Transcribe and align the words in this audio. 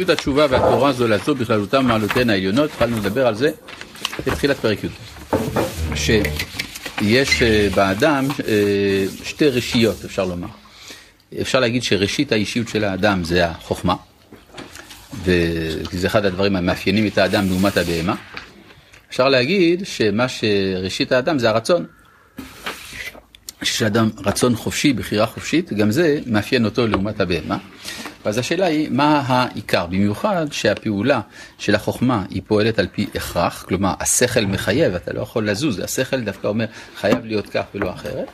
התשובה 0.00 0.46
והתורה 0.50 0.92
זו 0.92 1.08
לזו 1.08 1.34
בכללותם 1.34 1.86
מעלותיהן 1.86 2.30
העליונות, 2.30 2.70
התחלנו 2.70 2.96
לדבר 2.96 3.26
על 3.26 3.34
זה 3.34 3.50
בתחילת 4.26 4.56
פרק 4.56 4.78
י', 4.84 4.88
שיש 5.96 7.42
באדם 7.74 8.28
שתי 9.24 9.48
רשיות 9.48 10.04
אפשר 10.04 10.24
לומר, 10.24 10.46
אפשר 11.40 11.60
להגיד 11.60 11.82
שראשית 11.82 12.32
האישיות 12.32 12.68
של 12.68 12.84
האדם 12.84 13.24
זה 13.24 13.46
החוכמה, 13.46 13.94
וזה 15.24 16.06
אחד 16.06 16.24
הדברים 16.24 16.56
המאפיינים 16.56 17.06
את 17.06 17.18
האדם 17.18 17.46
לעומת 17.48 17.76
הבהמה, 17.76 18.14
אפשר 19.10 19.28
להגיד 19.28 19.86
שמה 19.86 20.26
שראשית 20.28 21.12
האדם 21.12 21.38
זה 21.38 21.48
הרצון, 21.48 21.86
שיש 23.62 23.82
לאדם 23.82 24.10
רצון 24.26 24.56
חופשי, 24.56 24.92
בחירה 24.92 25.26
חופשית, 25.26 25.72
גם 25.72 25.90
זה 25.90 26.18
מאפיין 26.26 26.64
אותו 26.64 26.86
לעומת 26.86 27.20
הבהמה. 27.20 27.58
אז 28.28 28.38
השאלה 28.38 28.66
היא, 28.66 28.88
מה 28.90 29.22
העיקר? 29.26 29.86
במיוחד 29.86 30.46
שהפעולה 30.50 31.20
של 31.58 31.74
החוכמה 31.74 32.24
היא 32.30 32.42
פועלת 32.46 32.78
על 32.78 32.86
פי 32.92 33.06
הכרח, 33.14 33.64
כלומר 33.68 33.94
השכל 34.00 34.46
מחייב, 34.46 34.94
אתה 34.94 35.12
לא 35.12 35.20
יכול 35.20 35.50
לזוז, 35.50 35.78
השכל 35.78 36.20
דווקא 36.20 36.46
אומר 36.46 36.64
חייב 36.96 37.24
להיות 37.24 37.46
כך 37.48 37.62
ולא 37.74 37.90
אחרת. 37.90 38.28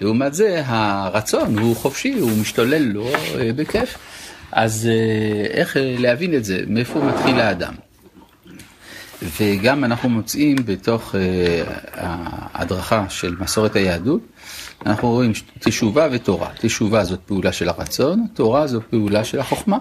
לעומת 0.00 0.34
זה 0.34 0.62
הרצון 0.66 1.58
הוא 1.58 1.76
חופשי, 1.76 2.12
הוא 2.12 2.30
משתולל 2.40 2.82
לו 2.82 3.08
אה, 3.08 3.50
בכיף. 3.56 3.98
אז 4.52 4.88
אה, 4.92 5.46
איך 5.50 5.76
להבין 5.80 6.34
את 6.34 6.44
זה? 6.44 6.60
מאיפה 6.66 7.04
מתחיל 7.04 7.40
האדם? 7.40 7.74
וגם 9.40 9.84
אנחנו 9.84 10.08
מוצאים 10.08 10.56
בתוך 10.64 11.14
אה, 11.14 11.62
ההדרכה 11.94 13.04
של 13.08 13.36
מסורת 13.40 13.76
היהדות, 13.76 14.20
אנחנו 14.86 15.10
רואים 15.10 15.32
תשובה 15.58 16.08
ותורה. 16.12 16.50
תשובה 16.58 17.04
זאת 17.04 17.20
פעולה 17.20 17.52
של 17.52 17.68
הרצון, 17.68 18.26
תורה 18.34 18.66
זאת 18.66 18.82
פעולה 18.90 19.24
של 19.24 19.40
החוכמה. 19.40 19.78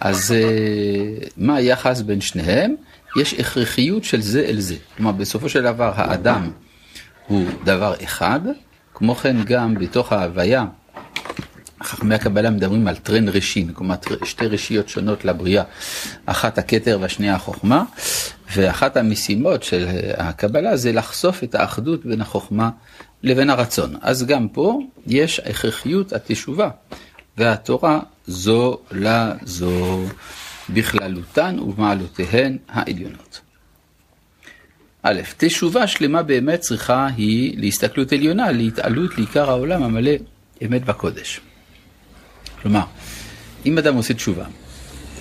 אז 0.00 0.32
אה, 0.32 1.26
מה 1.36 1.56
היחס 1.56 2.00
בין 2.00 2.20
שניהם? 2.20 2.74
יש 3.16 3.34
הכרחיות 3.34 4.04
של 4.04 4.20
זה 4.20 4.44
אל 4.48 4.60
זה. 4.60 4.76
כלומר, 4.96 5.12
בסופו 5.12 5.48
של 5.48 5.62
דבר 5.62 5.92
האדם 5.94 6.50
הוא 7.26 7.46
דבר 7.64 7.94
אחד, 8.04 8.40
כמו 8.94 9.14
כן 9.14 9.36
גם 9.44 9.74
בתוך 9.74 10.12
ההוויה, 10.12 10.64
חכמי 11.82 12.14
הקבלה 12.14 12.50
מדברים 12.50 12.88
על 12.88 12.96
טרן 12.96 13.28
ראשין, 13.28 13.72
כלומר 13.72 13.94
שתי 14.24 14.46
ראשיות 14.46 14.88
שונות 14.88 15.24
לבריאה, 15.24 15.64
אחת 16.26 16.58
הכתר 16.58 16.98
והשנייה 17.00 17.34
החוכמה, 17.34 17.84
ואחת 18.56 18.96
המשימות 18.96 19.62
של 19.62 19.86
הקבלה 20.16 20.76
זה 20.76 20.92
לחשוף 20.92 21.44
את 21.44 21.54
האחדות 21.54 22.06
בין 22.06 22.20
החוכמה 22.20 22.70
לבין 23.22 23.50
הרצון. 23.50 23.94
אז 24.00 24.26
גם 24.26 24.48
פה 24.48 24.80
יש 25.06 25.40
הכרחיות 25.40 26.12
התשובה 26.12 26.70
והתורה 27.36 28.00
זו 28.26 28.78
לזו 28.92 30.04
בכללותן 30.70 31.58
ובמעלותיהן 31.58 32.58
העליונות. 32.68 33.40
א', 35.02 35.20
תשובה 35.36 35.86
שלמה 35.86 36.22
באמת 36.22 36.60
צריכה 36.60 37.06
היא 37.16 37.58
להסתכלות 37.58 38.12
עליונה, 38.12 38.52
להתעלות 38.52 39.18
לעיקר 39.18 39.50
העולם 39.50 39.82
המלא 39.82 40.10
אמת 40.66 40.84
בקודש. 40.84 41.40
כלומר, 42.62 42.84
אם 43.66 43.78
אדם 43.78 43.96
עושה 43.96 44.14
תשובה, 44.14 44.44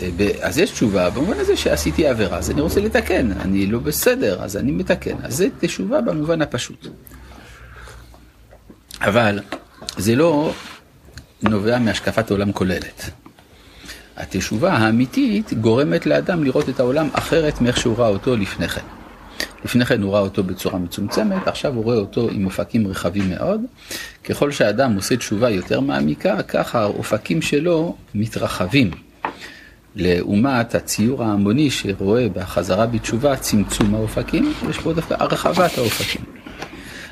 אה, 0.02 0.09
אז 0.42 0.58
יש 0.58 0.72
תשובה 0.72 1.09
במובן 1.09 1.39
הזה 1.39 1.58
שעשיתי 1.58 2.08
עבירה, 2.08 2.38
אז 2.38 2.52
אני 2.52 2.61
רוצה 2.61 2.81
לתקן, 2.81 3.31
אני 3.31 3.66
לא 3.66 3.80
בסדר, 3.80 4.44
אז 4.44 4.58
אני 4.58 4.72
מתקן. 4.72 5.16
אז 5.23 5.36
זה 5.36 5.47
תשובה 5.59 6.02
במובן 6.02 6.42
הפשוט. 6.42 6.88
אבל 9.02 9.39
זה 9.97 10.16
לא 10.16 10.53
נובע 11.42 11.80
מהשקפת 11.80 12.31
עולם 12.31 12.52
כוללת. 12.52 13.09
התשובה 14.17 14.73
האמיתית 14.73 15.53
גורמת 15.53 16.05
לאדם 16.05 16.44
לראות 16.44 16.69
את 16.69 16.80
העולם 16.80 17.09
אחרת 17.14 17.61
מאיך 17.61 17.77
שהוא 17.77 17.97
ראה 17.97 18.08
אותו 18.08 18.36
לפני 18.36 18.67
כן. 18.67 18.81
לפני 19.66 19.86
כן 19.86 20.02
הוא 20.02 20.14
ראה 20.14 20.22
אותו 20.22 20.44
בצורה 20.44 20.80
מצומצמת, 20.80 21.47
עכשיו 21.47 21.75
הוא 21.75 21.83
רואה 21.83 21.97
אותו 21.97 22.30
עם 22.31 22.45
אופקים 22.45 22.88
רחבים 22.88 23.30
מאוד. 23.30 23.61
ככל 24.23 24.52
שהאדם 24.52 24.95
עושה 24.95 25.17
תשובה 25.17 25.49
יותר 25.49 25.80
מעמיקה, 25.80 26.43
ככה 26.43 26.81
האופקים 26.81 27.42
שלו 27.42 27.95
מתרחבים. 28.16 28.92
לעומת 29.95 30.76
הציור 30.76 31.23
ההמוני 31.23 31.71
שרואה 31.71 32.27
בחזרה 32.30 32.86
בתשובה 32.86 33.36
צמצום 33.36 33.95
האופקים, 33.95 34.54
יש 34.70 34.77
פה 34.77 34.93
דווקא 34.93 35.16
הרחבת 35.20 35.77
האופקים. 35.77 36.21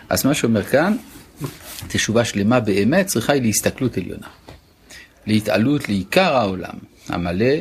אז 0.10 0.26
מה 0.26 0.34
שאומר 0.34 0.64
כאן, 0.64 0.98
תשובה 1.88 2.26
שלמה 2.26 2.60
באמת 2.60 3.06
צריכה 3.06 3.34
היא 3.34 3.42
להסתכלות 3.42 3.98
עליונה. 3.98 4.28
להתעלות 5.26 5.90
לעיקר 5.90 6.36
העולם, 6.36 6.76
המלא, 7.08 7.56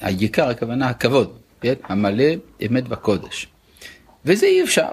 היקר 0.00 0.48
הכוונה 0.48 0.88
הכבוד, 0.88 1.38
כן? 1.60 1.74
המלא 1.84 2.24
אמת 2.66 2.88
בקודש. 2.88 3.46
וזה 4.24 4.46
אי 4.46 4.64
אפשר. 4.64 4.88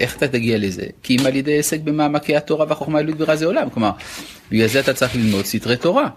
איך 0.00 0.16
אתה 0.16 0.28
תגיע 0.28 0.58
לזה? 0.58 0.86
כי 1.02 1.16
אם 1.16 1.26
על 1.26 1.36
ידי 1.36 1.58
עסק 1.58 1.80
במעמקי 1.80 2.36
התורה 2.36 2.66
והחוכמה 2.68 2.98
אלוהית 2.98 3.16
ברע 3.16 3.36
זה 3.36 3.46
עולם. 3.46 3.70
כלומר, 3.70 3.90
בגלל 4.50 4.66
זה 4.66 4.80
אתה 4.80 4.94
צריך 4.94 5.16
ללמוד 5.16 5.44
סתרי 5.44 5.76
תורה. 5.76 6.08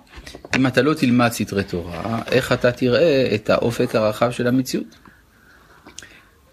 אם 0.55 0.67
אתה 0.67 0.81
לא 0.81 0.93
תלמד 0.93 1.31
סתרי 1.31 1.63
תורה, 1.63 2.21
איך 2.31 2.51
אתה 2.51 2.71
תראה 2.71 3.35
את 3.35 3.49
האופק 3.49 3.95
הרחב 3.95 4.31
של 4.31 4.47
המציאות? 4.47 4.95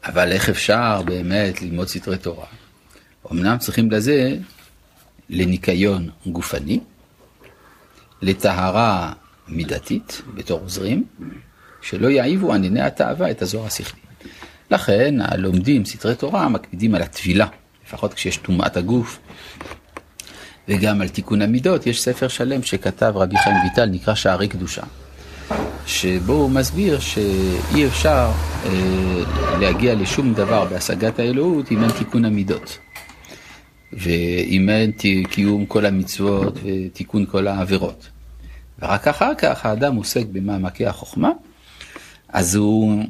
אבל 0.05 0.33
איך 0.33 0.49
אפשר 0.49 1.03
באמת 1.03 1.63
ללמוד 1.63 1.89
סתרי 1.89 2.19
תורה? 2.19 2.47
אמנם 3.33 3.59
צריכים 3.59 3.91
לזה 3.91 4.37
לניקיון 5.31 6.09
גופני, 6.27 6.81
לטהרה 8.23 9.13
מידתית 9.49 10.23
בתור 10.35 10.61
עוזרים, 10.61 11.05
שלא 11.83 12.09
יעיבו 12.09 12.55
ענייני 12.55 12.81
התאווה 12.81 13.31
את 13.31 13.43
הזוהר 13.43 13.67
השכלי. 13.67 14.01
לכן 14.71 15.15
הלומדים 15.21 15.85
סתרי 15.85 16.15
תורה 16.15 16.49
מקפידים 16.49 16.95
על 16.95 17.03
הטבילה, 17.03 17.47
לפחות 17.87 18.15
כשיש 18.15 18.37
טומאת 18.37 18.77
הגוף, 18.77 19.19
וגם 20.69 21.01
על 21.01 21.09
תיקון 21.09 21.43
המידות. 21.43 21.87
יש 21.87 22.03
ספר 22.03 22.29
שלם 22.29 22.63
שכתב 22.63 23.13
רבי 23.17 23.37
חיים 23.39 23.57
ויטל, 23.65 23.87
נקרא 23.87 24.15
שערי 24.15 24.49
קדושה, 24.49 24.83
שבו 25.87 26.33
הוא 26.33 26.51
מסביר 26.51 27.01
שאי 27.01 27.87
אפשר 27.87 28.31
אה, 28.65 28.71
להגיע 29.61 29.95
לשום 29.95 30.35
דבר 30.35 30.65
בהשגת 30.65 31.19
האלוהות 31.19 31.73
אם 31.73 31.83
אין 31.83 31.91
תיקון 31.91 32.25
המידות. 32.25 32.79
ואם 33.97 34.69
אין 34.69 34.93
קיום 35.31 35.67
כל 35.67 35.87
המצוות 35.87 36.59
ותיקון 36.65 37.27
כל 37.27 37.47
העבירות. 37.47 38.09
ורק 38.79 39.09
אחר 39.09 39.35
כך 39.39 39.67
האדם 39.67 39.97
עוסק 39.97 40.27
במעמקי 40.33 40.87
החוכמה, 40.87 41.31
אז 42.29 42.55
הוא 42.55 43.05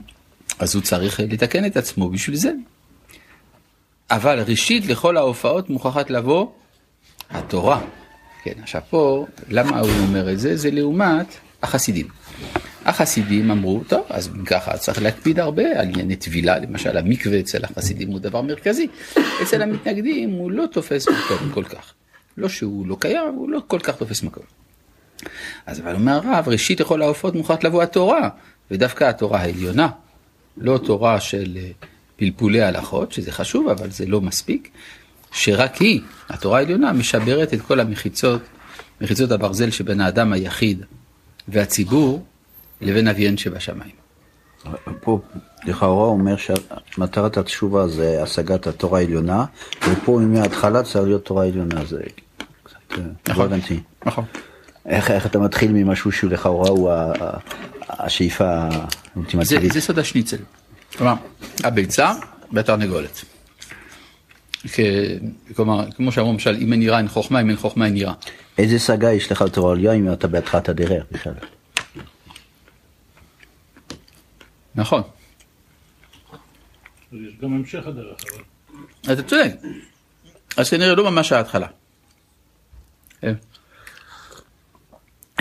אז 0.58 0.74
הוא 0.74 0.82
צריך 0.82 1.20
לתקן 1.20 1.64
את 1.64 1.76
עצמו 1.76 2.10
בשביל 2.10 2.36
זה. 2.36 2.52
אבל 4.10 4.40
ראשית 4.46 4.86
לכל 4.86 5.16
ההופעות 5.16 5.70
מוכרחת 5.70 6.10
לבוא 6.10 6.46
התורה. 7.30 7.80
כן, 8.42 8.52
עכשיו 8.62 8.82
פה, 8.90 9.26
למה 9.48 9.80
הוא 9.80 9.90
אומר 9.90 10.32
את 10.32 10.38
זה? 10.38 10.56
זה 10.56 10.70
לעומת 10.70 11.26
החסידים. 11.62 12.06
החסידים 12.84 13.50
אמרו, 13.50 13.82
טוב, 13.88 14.06
אז 14.10 14.30
ככה 14.46 14.76
צריך 14.78 15.02
להקפיד 15.02 15.40
הרבה 15.40 15.80
על 15.80 15.88
ענייני 15.88 16.16
טבילה, 16.16 16.58
למשל 16.58 16.96
המקווה 16.96 17.40
אצל 17.40 17.64
החסידים 17.64 18.08
הוא 18.08 18.20
דבר 18.20 18.42
מרכזי. 18.42 18.86
אצל 19.42 19.62
המתנגדים 19.62 20.30
הוא 20.30 20.50
לא 20.50 20.64
תופס 20.72 21.08
מקום 21.08 21.50
כל 21.54 21.64
כך. 21.64 21.94
לא 22.36 22.48
שהוא 22.48 22.86
לא 22.86 22.96
קיים, 23.00 23.34
הוא 23.34 23.50
לא 23.50 23.60
כל 23.66 23.78
כך 23.78 23.96
תופס 23.96 24.22
מקום. 24.22 24.44
אז 25.66 25.80
אבל 25.80 25.94
אומר 25.94 26.20
הרב, 26.24 26.48
ראשית 26.48 26.80
לכל 26.80 27.02
ההופעות 27.02 27.34
מוכרחת 27.34 27.64
לבוא 27.64 27.82
התורה, 27.82 28.28
ודווקא 28.70 29.04
התורה 29.04 29.40
העליונה, 29.40 29.88
לא 30.56 30.78
תורה 30.78 31.20
של 31.20 31.56
אה, 31.56 31.70
פלפולי 32.16 32.62
הלכות, 32.62 33.12
שזה 33.12 33.32
חשוב, 33.32 33.68
אבל 33.68 33.90
זה 33.90 34.06
לא 34.06 34.20
מספיק, 34.20 34.70
שרק 35.32 35.76
היא, 35.76 36.00
התורה 36.28 36.58
העליונה, 36.58 36.92
משברת 36.92 37.54
את 37.54 37.60
כל 37.60 37.80
המחיצות, 37.80 38.42
מחיצות 39.00 39.30
הברזל 39.30 39.70
שבין 39.70 40.00
האדם 40.00 40.32
היחיד 40.32 40.84
והציבור 41.48 42.24
לבין 42.80 43.08
אביהן 43.08 43.36
שבשמיים. 43.36 44.04
פה 45.00 45.20
לכאורה 45.64 46.06
אומר 46.06 46.34
שמטרת 46.36 47.36
התשובה 47.36 47.88
זה 47.88 48.22
השגת 48.22 48.66
התורה 48.66 48.98
העליונה, 48.98 49.44
ופה 49.88 50.20
מההתחלה 50.22 50.82
צריך 50.82 51.04
להיות 51.04 51.24
תורה 51.24 51.46
עליונה, 51.46 51.84
זה 51.84 52.02
קצת 52.62 52.76
אה, 52.92 52.98
לא 52.98 53.12
נכון, 53.28 53.50
נכון. 54.06 54.24
איך, 54.86 55.10
איך 55.10 55.26
אתה 55.26 55.38
מתחיל 55.38 55.72
ממשהו 55.72 56.12
שהוא 56.12 56.30
לכאורה 56.30 56.70
הוא 56.70 56.90
השאיפה 57.88 58.44
האולטימטיבית. 58.46 59.72
זה, 59.72 59.80
זה 59.80 59.80
סוד 59.80 59.98
השניצל. 59.98 60.36
כלומר, 60.96 61.14
הביצה 61.64 62.12
והתרנגולת. 62.52 63.24
כלומר, 65.56 65.90
כמו 65.90 66.12
שאמרו 66.12 66.32
למשל, 66.32 66.56
אם 66.60 66.72
אין 66.72 66.82
יראה 66.82 66.98
אין 66.98 67.08
חוכמה, 67.08 67.40
אם 67.40 67.48
אין 67.48 67.56
חוכמה 67.56 67.86
אין 67.86 67.96
יראה. 67.96 68.12
איזה 68.58 68.76
השגה 68.76 69.12
יש 69.12 69.32
לך 69.32 69.42
לתורה 69.42 69.72
עלייה 69.72 69.92
אם 69.92 70.12
אתה 70.12 70.28
בהתחלת 70.28 70.68
הדרך 70.68 71.04
בכלל? 71.12 71.32
נכון. 74.74 75.02
יש 77.12 77.34
גם 77.40 77.52
המשך 77.52 77.86
הדרך, 77.86 78.18
אבל... 78.32 78.42
אתה 79.12 79.22
צודק. 79.22 79.52
אז 80.56 80.70
כנראה 80.70 80.94
לא 80.94 81.10
ממש 81.10 81.32
ההתחלה. 81.32 81.66
כן. 83.20 83.34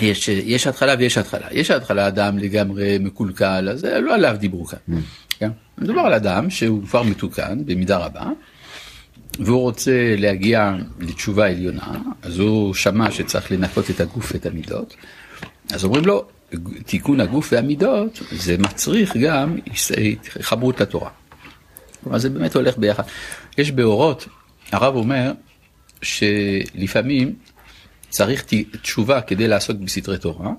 יש, 0.02 0.28
יש 0.28 0.68
התחלה 0.68 0.96
ויש 1.00 1.18
התחלה. 1.18 1.48
יש 1.52 1.72
התחלה 1.72 2.08
אדם 2.08 2.38
לגמרי 2.38 2.98
מקולקל, 2.98 3.70
אז 3.72 3.84
לא 3.84 4.16
עליו 4.16 4.36
דיברו 4.40 4.66
כאן. 4.66 4.80
כן? 5.40 5.52
מדובר 5.78 6.02
על 6.02 6.14
אדם 6.14 6.50
שהוא 6.50 6.84
כבר 6.88 7.04
מתוקן 7.04 7.66
במידה 7.66 7.98
רבה, 7.98 8.26
והוא 9.40 9.62
רוצה 9.62 10.16
להגיע 10.18 10.76
לתשובה 11.00 11.50
עליונה, 11.50 11.92
אז 12.22 12.40
הוא 12.40 12.74
שמע 12.74 13.12
שצריך 13.12 13.52
לנקות 13.52 13.90
את 13.90 14.00
הגוף 14.00 14.32
ואת 14.32 14.46
המידות, 14.46 14.96
אז 15.74 15.84
אומרים 15.84 16.06
לו, 16.06 16.26
תיקון 16.86 17.20
הגוף 17.20 17.50
והמידות, 17.52 18.22
זה 18.32 18.58
מצריך 18.58 19.18
גם 19.18 19.58
חברות 20.42 20.82
לתורה. 20.82 21.10
כלומר 22.04 22.18
זה 22.18 22.30
באמת 22.30 22.56
הולך 22.56 22.78
ביחד. 22.78 23.04
יש 23.58 23.72
באורות, 23.72 24.28
הרב 24.72 24.96
אומר 24.96 25.32
שלפעמים 26.02 27.36
צריך 28.10 28.46
תשובה 28.82 29.22
כדי 29.22 29.48
לעסוק 29.48 29.78
בסתרי 29.78 30.18
תורה, 30.18 30.52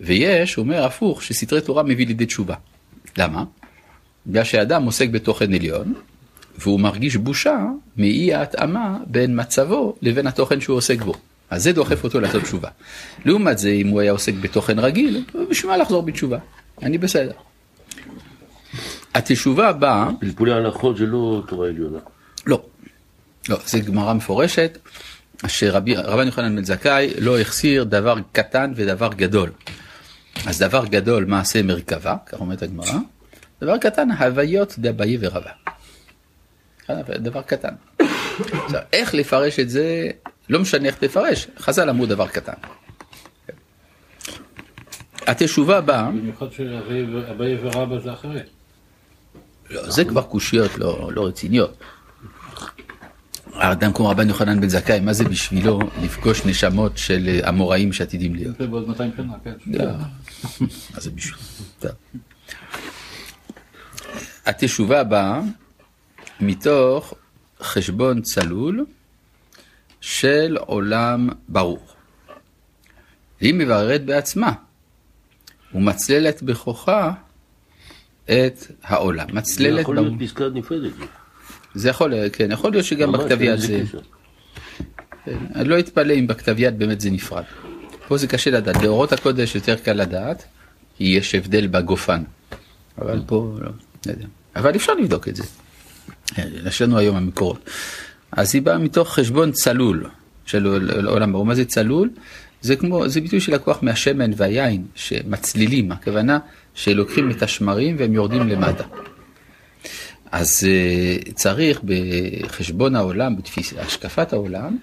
ויש, 0.00 0.54
הוא 0.54 0.62
אומר 0.62 0.84
הפוך, 0.84 1.22
שסתרי 1.22 1.60
תורה 1.60 1.82
מביא 1.82 2.06
לידי 2.06 2.26
תשובה. 2.26 2.54
למה? 3.18 3.44
בגלל 4.26 4.44
שאדם 4.44 4.82
עוסק 4.84 5.08
בתוכן 5.08 5.54
עליון, 5.54 5.94
והוא 6.58 6.80
מרגיש 6.80 7.16
בושה 7.16 7.58
מאי 7.96 8.34
ההתאמה 8.34 8.98
בין 9.06 9.40
מצבו 9.40 9.96
לבין 10.02 10.26
התוכן 10.26 10.60
שהוא 10.60 10.76
עוסק 10.76 11.02
בו. 11.02 11.14
אז 11.50 11.62
זה 11.62 11.72
דוחף 11.72 12.04
אותו 12.04 12.20
לעשות 12.20 12.42
תשובה. 12.42 12.68
לעומת 13.24 13.58
זה, 13.58 13.68
אם 13.68 13.88
הוא 13.88 14.00
היה 14.00 14.12
עוסק 14.12 14.34
בתוכן 14.34 14.78
רגיל, 14.78 15.24
בשביל 15.50 15.70
מה 15.70 15.76
לחזור 15.76 16.02
בתשובה? 16.02 16.38
אני 16.82 16.98
בסדר. 16.98 17.32
התשובה 19.14 19.72
באה... 19.72 20.08
פלפולי 20.20 20.52
הלכות 20.52 20.96
זה 20.96 21.06
לא 21.06 21.42
תורה 21.48 21.68
עליונה. 21.68 21.98
לא. 22.46 22.62
לא, 23.48 23.58
זה 23.66 23.80
גמרא 23.80 24.12
מפורשת, 24.12 24.78
שרבן 25.46 26.26
יוחנן 26.26 26.56
בן 26.56 26.64
זכאי 26.64 27.10
לא 27.18 27.40
החסיר 27.40 27.84
דבר 27.84 28.14
קטן 28.32 28.72
ודבר 28.76 29.10
גדול. 29.16 29.50
אז 30.46 30.58
דבר 30.58 30.86
גדול 30.86 31.24
מעשה 31.24 31.62
מרכבה, 31.62 32.16
כך 32.26 32.40
אומרת 32.40 32.62
הגמרא, 32.62 32.98
דבר 33.62 33.78
קטן 33.78 34.10
הוויות 34.10 34.74
דאביי 34.78 35.16
ורבה. 35.20 35.50
דבר 37.08 37.42
קטן. 37.42 37.74
עכשיו, 38.52 38.80
איך 38.92 39.14
לפרש 39.14 39.58
את 39.58 39.70
זה, 39.70 40.10
לא 40.50 40.60
משנה 40.60 40.88
איך 40.88 40.96
תפרש, 40.96 41.46
חז"ל 41.58 41.90
אמרו 41.90 42.06
דבר 42.06 42.26
קטן. 42.26 42.52
התשובה 45.26 45.80
באה... 45.80 46.10
במיוחד 46.10 46.52
שאביי 46.52 47.58
ורבא 47.62 47.98
זה 47.98 48.12
אחרי. 48.12 48.40
לא, 49.70 49.90
זה 49.90 50.04
כבר 50.04 50.22
קושיות 50.22 50.78
לא, 50.78 51.10
לא 51.12 51.26
רציניות. 51.26 51.78
האדם 53.52 53.92
כמו 53.92 54.08
רבן 54.08 54.28
יוחנן 54.28 54.60
בן 54.60 54.68
זכאי, 54.68 55.00
מה 55.00 55.12
זה 55.12 55.24
בשבילו 55.24 55.78
לפגוש 56.02 56.46
נשמות 56.46 56.98
של 56.98 57.40
אמוראים 57.48 57.92
שעתידים 57.92 58.34
להיות? 58.34 58.56
זה 58.58 58.66
בעוד 58.66 58.88
200 58.88 59.10
שנה, 59.16 59.32
כן. 59.44 59.52
לא, 59.66 59.84
מה 60.94 61.00
זה 61.00 61.10
בשבילו? 61.10 61.38
התשובה 64.46 65.04
באה 65.04 65.40
מתוך 66.40 67.14
חשבון 67.60 68.22
צלול 68.22 68.86
של 70.00 70.56
עולם 70.60 71.28
ברור. 71.48 71.86
והיא 73.40 73.54
מבררת 73.54 74.04
בעצמה 74.04 74.52
ומצללת 75.74 76.42
בכוחה 76.42 77.12
את 78.24 78.66
העולם. 78.82 79.26
זה 79.28 79.32
מצללת... 79.34 79.80
יכול 79.80 79.96
במ- 79.96 80.04
להיות 80.04 80.20
פסקה 80.20 80.44
נפרדת. 80.54 80.92
זה 81.74 81.88
יכול, 81.88 82.14
כן, 82.32 82.52
יכול 82.52 82.70
להיות 82.72 82.84
שגם 82.84 83.12
בכתב 83.12 83.42
יד 83.42 83.58
זה... 83.58 83.82
כן, 85.24 85.36
אני 85.54 85.68
לא 85.68 85.78
אתפלא 85.78 86.12
אם 86.14 86.26
בכתב 86.26 86.54
יד 86.58 86.78
באמת 86.78 87.00
זה 87.00 87.10
נפרד. 87.10 87.44
פה 88.08 88.16
זה 88.16 88.26
קשה 88.26 88.50
לדעת, 88.50 88.76
באורות 88.76 89.12
הקודש 89.12 89.54
יותר 89.54 89.76
קל 89.76 89.92
לדעת, 89.92 90.44
כי 90.96 91.04
יש 91.04 91.34
הבדל 91.34 91.66
בגופן. 91.66 92.22
אבל 92.98 93.20
פה, 93.26 93.54
לא, 93.60 93.70
לא 94.06 94.12
יודע. 94.12 94.26
אבל 94.56 94.76
אפשר 94.76 94.94
לבדוק 94.94 95.28
את 95.28 95.36
זה. 95.36 95.42
אה, 96.38 96.44
יש 96.66 96.82
לנו 96.82 96.98
היום 96.98 97.16
המקורות. 97.16 97.70
אז 98.32 98.54
היא 98.54 98.62
באה 98.62 98.78
מתוך 98.78 99.14
חשבון 99.14 99.52
צלול 99.52 100.06
של 100.46 100.66
עול- 100.66 101.06
עולם 101.06 101.32
ברור. 101.32 101.46
מה 101.46 101.54
זה 101.54 101.64
צלול? 101.64 102.10
זה 102.62 102.76
כמו, 102.76 103.08
זה 103.08 103.20
ביטוי 103.20 103.40
שלקוח 103.40 103.78
מהשמן 103.82 104.30
והיין, 104.36 104.84
שמצלילים, 104.94 105.92
הכוונה 105.92 106.38
שלוקחים 106.74 107.30
את 107.30 107.42
השמרים 107.42 107.96
והם 107.98 108.14
יורדים 108.14 108.48
למטה. 108.48 108.84
אז 110.32 110.66
אה, 110.68 111.32
צריך 111.34 111.80
בחשבון 111.84 112.96
העולם, 112.96 113.36
בתפיס, 113.36 113.74
השקפת 113.78 114.32
העולם, 114.32 114.76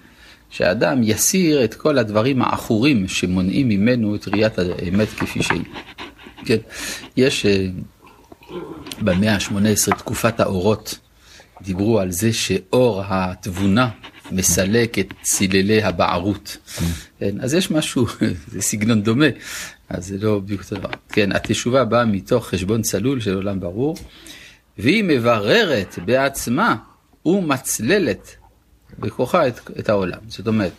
שהאדם 0.50 1.00
יסיר 1.02 1.64
את 1.64 1.74
כל 1.74 1.98
הדברים 1.98 2.42
העכורים 2.42 3.08
שמונעים 3.08 3.68
ממנו 3.68 4.14
את 4.14 4.28
ראיית 4.28 4.58
האמת 4.58 5.08
כפי 5.08 5.42
שהיא. 5.42 5.64
כן, 6.44 6.56
יש 7.16 7.46
אה, 7.46 7.66
במאה 9.00 9.34
ה-18 9.34 9.94
תקופת 9.98 10.40
האורות, 10.40 10.98
דיברו 11.62 12.00
על 12.00 12.10
זה 12.10 12.32
שאור 12.32 13.02
התבונה 13.06 13.88
מסלק 14.32 14.98
את 14.98 15.12
ציללי 15.22 15.82
הבערות. 15.82 16.56
כן, 17.20 17.40
אז 17.40 17.54
יש 17.54 17.70
משהו, 17.70 18.06
זה 18.52 18.62
סגנון 18.62 19.02
דומה, 19.02 19.26
אז 19.88 20.06
זה 20.06 20.16
לא 20.20 20.38
בדיוק 20.38 20.62
אותו 20.62 20.76
דבר. 20.76 20.90
כן, 21.08 21.32
התשובה 21.32 21.84
באה 21.84 22.04
מתוך 22.04 22.48
חשבון 22.48 22.82
צלול 22.82 23.20
של 23.20 23.34
עולם 23.34 23.60
ברור, 23.60 23.96
והיא 24.78 25.04
מבררת 25.04 25.98
בעצמה 26.04 26.76
ומצללת 27.26 28.36
בכוחה 28.98 29.48
את, 29.48 29.70
את 29.78 29.88
העולם. 29.88 30.18
זאת 30.28 30.46
אומרת, 30.46 30.72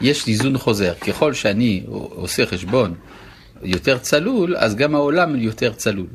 יש 0.00 0.28
איזון 0.28 0.58
חוזר. 0.58 0.94
ככל 0.94 1.32
שאני 1.32 1.82
עושה 1.86 2.46
חשבון 2.46 2.94
יותר 3.62 3.98
צלול, 3.98 4.56
אז 4.56 4.74
גם 4.74 4.94
העולם 4.94 5.36
יותר 5.36 5.72
צלול. 5.72 6.06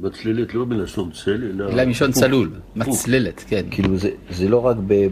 מצללת 0.00 0.54
לא 0.54 0.66
מלשון 0.66 1.10
צל, 1.10 1.44
אלא... 1.44 1.68
אלא 1.68 1.84
מלשון. 1.84 2.12
צלול. 2.12 2.50
מצללת, 2.76 3.44
כן. 3.48 3.62
כאילו 3.70 3.96
זה, 3.96 4.10
זה 4.30 4.48
לא 4.48 4.66
רק 4.66 4.76
ב, 4.86 5.06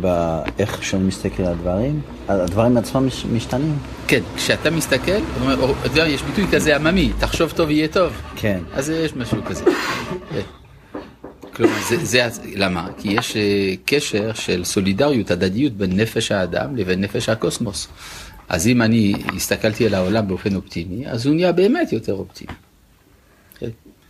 באיך 0.00 0.84
שאני 0.84 1.04
מסתכל 1.04 1.42
על 1.42 1.52
הדברים, 1.52 2.00
הדברים 2.28 2.76
עצמם 2.76 3.06
מש, 3.06 3.24
משתנים. 3.24 3.74
כן, 4.06 4.20
כשאתה 4.36 4.70
מסתכל, 4.70 5.12
יש 5.96 6.22
ביטוי 6.22 6.46
כזה 6.52 6.76
עממי, 6.76 7.12
תחשוב 7.20 7.50
טוב 7.50 7.70
יהיה 7.70 7.88
טוב. 7.88 8.12
כן. 8.36 8.60
אז 8.74 8.90
יש 8.90 9.16
משהו 9.16 9.44
כזה. 9.44 9.64
כן. 10.30 10.40
כלומר, 11.54 11.74
זה, 11.88 11.96
זה, 12.04 12.28
למה? 12.54 12.88
כי 12.98 13.08
יש 13.12 13.36
אה, 13.36 13.74
קשר 13.84 14.32
של 14.34 14.64
סולידריות, 14.64 15.30
הדדיות 15.30 15.72
בין 15.72 16.00
נפש 16.00 16.32
האדם 16.32 16.76
לבין 16.76 17.00
נפש 17.00 17.28
הקוסמוס. 17.28 17.88
אז 18.48 18.66
אם 18.66 18.82
אני 18.82 19.14
הסתכלתי 19.36 19.86
על 19.86 19.94
העולם 19.94 20.28
באופן 20.28 20.54
אופטימי, 20.54 21.08
אז 21.08 21.26
הוא 21.26 21.34
נהיה 21.34 21.52
באמת 21.52 21.92
יותר 21.92 22.12
אופטימי. 22.12 22.52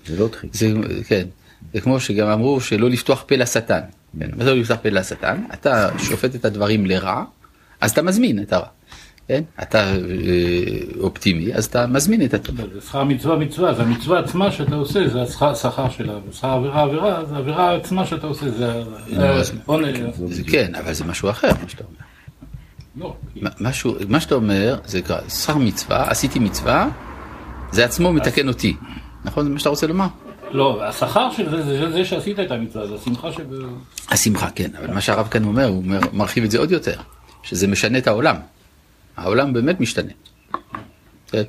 זה 0.07 0.19
לא 0.23 0.29
טריק. 0.29 0.55
זה, 0.55 0.73
כן, 1.07 1.25
זה 1.75 1.81
כמו 1.81 2.01
שגם 2.01 2.29
אמרו 2.29 2.61
שלא 2.61 2.91
לפתוח 2.91 3.25
פה 3.29 3.37
לשטן. 3.37 3.81
כן, 4.21 4.31
מה 4.37 4.45
זה 4.45 4.51
לא 4.51 4.57
לפתוח 4.61 4.79
פה 4.83 4.89
לשטן? 4.89 5.43
אתה 5.55 5.89
שופט 5.99 6.35
את 6.35 6.45
הדברים 6.45 6.87
לרע, 6.87 7.25
אז 7.81 7.91
אתה 7.91 8.03
מזמין 8.03 8.43
את 8.43 8.53
הרע. 8.53 8.67
כן? 9.29 9.43
אתה 9.63 9.79
אה, 9.95 9.99
אופטימי, 11.01 11.55
אז 11.55 11.65
אתה 11.65 11.87
מזמין 11.87 12.25
את 12.25 12.35
הטוב. 12.35 12.57
זה 12.75 12.81
שכר 12.81 13.05
מצווה 13.05 13.37
מצווה, 13.37 13.75
זה 13.75 13.83
המצווה 13.83 14.19
עצמה 14.19 14.53
שאתה 14.53 14.75
עושה, 14.75 15.09
זה 15.09 15.23
השכר- 15.23 15.89
שלה, 15.91 16.15
ושכר 16.29 16.49
עבירה 16.49 16.83
עבירה, 16.83 17.25
זה 17.25 17.35
העבירה 17.35 17.77
עצמה 17.77 18.07
שאתה 18.07 18.27
עושה, 18.27 18.51
זה 18.51 18.83
עונש. 19.67 19.99
זה 20.29 20.43
כן, 20.45 20.75
אבל 20.75 20.93
זה 20.93 21.05
משהו 21.05 21.31
אחר, 21.31 21.49
מה 21.63 21.69
שאתה 21.69 21.85
אומר. 21.85 21.97
לא, 22.97 23.17
מה- 23.43 23.51
משהו, 23.61 23.95
מה 24.09 24.21
שאתה 24.21 24.35
אומר, 24.35 24.79
זה 24.87 25.01
שכר 25.29 25.57
מצווה, 25.57 26.11
עשיתי 26.11 26.39
מצווה, 26.39 26.89
זה 27.73 27.85
עצמו 27.85 28.13
מתקן 28.13 28.49
אותי. 28.49 28.77
נכון? 29.25 29.45
זה 29.45 29.51
מה 29.51 29.59
שאתה 29.59 29.69
רוצה 29.69 29.87
לומר? 29.87 30.07
לא, 30.51 30.85
השכר 30.85 31.31
של 31.31 31.51
זה, 31.51 31.63
זה 31.63 31.93
זה 31.93 32.05
שעשית 32.05 32.41
את 32.41 32.51
המצווה, 32.51 32.87
זה 32.87 32.95
השמחה 32.95 33.33
שב... 33.33 33.47
השמחה, 34.09 34.51
כן, 34.51 34.71
אבל 34.79 34.95
מה 34.95 35.01
שהרב 35.01 35.29
כאן 35.29 35.45
אומר, 35.45 35.67
הוא 35.67 35.85
מרחיב 36.13 36.45
את 36.45 36.51
זה 36.51 36.59
עוד 36.59 36.71
יותר, 36.71 37.01
שזה 37.43 37.67
משנה 37.67 37.99
את 37.99 38.07
העולם. 38.07 38.37
העולם 39.17 39.53
באמת 39.53 39.81
משתנה. 39.81 40.13
כן. 41.27 41.43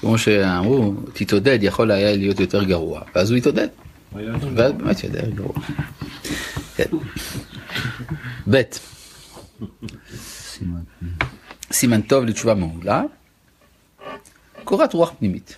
כמו 0.00 0.18
שאמרו, 0.18 0.94
תתעודד, 1.12 1.58
יכול 1.62 1.90
היה 1.90 2.16
להיות 2.16 2.40
יותר 2.40 2.64
גרוע, 2.64 3.00
ואז 3.14 3.30
הוא 3.30 3.38
התעודד, 3.38 3.68
ואז 4.12 4.72
באמת 4.72 5.04
יותר 5.04 5.30
גרוע. 5.30 5.54
כן. 6.76 6.84
ב' 8.50 8.62
סימן 11.72 12.00
טוב 12.00 12.24
לתשובה 12.24 12.54
מעולה, 12.54 13.02
קורת 14.64 14.92
רוח 14.92 15.12
פנימית. 15.18 15.56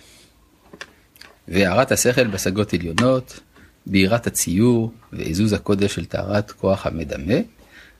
והארת 1.47 1.91
השכל 1.91 2.27
בשגות 2.27 2.73
עליונות, 2.73 3.39
בהירת 3.85 4.27
הציור 4.27 4.91
ועזוז 5.13 5.53
הקודש 5.53 5.95
של 5.95 6.05
טהרת 6.05 6.51
כוח 6.51 6.87
המדמה, 6.87 7.33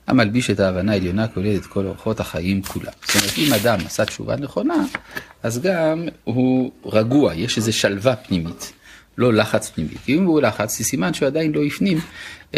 המלביש 0.08 0.50
את 0.50 0.60
ההבנה 0.60 0.92
העליונה 0.92 1.28
כולל 1.28 1.56
את 1.56 1.66
כל 1.66 1.86
אורחות 1.86 2.20
החיים 2.20 2.64
כולם. 2.64 2.92
זאת 3.06 3.16
אומרת, 3.16 3.38
אם 3.38 3.54
אדם 3.54 3.86
עשה 3.86 4.06
תשובה 4.06 4.36
נכונה, 4.36 4.86
אז 5.44 5.62
גם 5.62 6.08
הוא 6.24 6.72
רגוע, 6.86 7.34
יש 7.34 7.58
איזו 7.58 7.74
שלווה 7.74 8.16
פנימית, 8.16 8.74
לא 9.18 9.34
לחץ 9.34 9.70
פנימי. 9.70 9.96
כי 10.06 10.16
אם 10.16 10.26
הוא 10.26 10.42
לחץ, 10.42 10.78
זה 10.78 10.84
סימן 10.84 11.14
שהוא 11.14 11.28
עדיין 11.28 11.52
לא 11.52 11.64
הפנים 11.64 12.00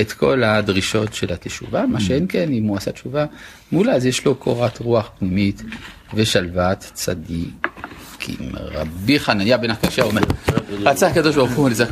את 0.02 0.12
כל 0.12 0.44
הדרישות 0.44 1.14
של 1.14 1.34
התשובה, 1.34 1.86
מה 1.86 1.98
mm. 1.98 2.02
שאין 2.02 2.26
כן, 2.30 2.52
אם 2.52 2.64
הוא 2.64 2.78
עשה 2.78 2.92
תשובה 2.92 3.26
מולה, 3.72 3.94
אז 3.94 4.06
יש 4.06 4.26
לו 4.26 4.36
קורת 4.36 4.80
רוח 4.80 5.10
פנימית 5.20 5.62
ושלוות 6.14 6.80
צדיק. 6.80 7.68
צדיקים. 8.26 8.52
רבי 8.56 9.20
חנניה 9.20 9.58
בן 9.58 9.70
הקשה 9.70 10.04
אומר, 10.04 10.22
רצה 10.70 11.08
הקדוש 11.08 11.36
ברוך 11.36 11.52
הוא 11.52 11.70
לזעק 11.70 11.84